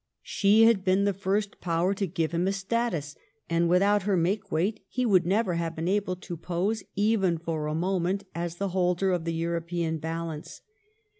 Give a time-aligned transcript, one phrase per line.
[0.23, 3.15] She had been the first power to give him a status;
[3.51, 7.67] and without her make weight, he would never have been able to pose, even for
[7.67, 10.61] a moment, as the holder of the European balance.